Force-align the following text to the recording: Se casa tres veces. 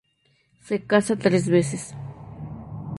Se 0.67 0.81
casa 0.83 1.15
tres 1.15 1.47
veces. 1.47 1.83